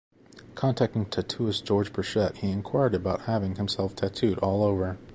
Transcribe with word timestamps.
Contacting 0.55 1.05
tattooist 1.05 1.63
George 1.63 1.93
Burchett, 1.93 2.37
he 2.37 2.49
inquired 2.49 2.95
about 2.95 3.21
having 3.25 3.57
himself 3.57 3.95
"tattooed 3.95 4.39
all 4.39 4.63
over". 4.63 4.97